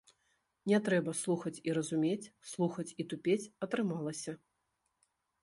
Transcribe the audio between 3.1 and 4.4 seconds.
тупець атрымалася.